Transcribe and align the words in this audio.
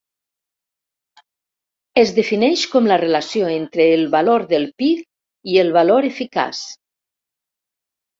Es 2.03 2.13
defineix 2.19 2.63
com 2.71 2.87
la 2.91 2.97
relació 3.01 3.49
entre 3.55 3.85
el 3.97 4.05
valor 4.15 4.47
de 4.53 4.61
pic 4.83 5.05
i 5.53 5.61
el 5.65 5.71
valor 5.77 6.09
eficaç. 6.09 6.63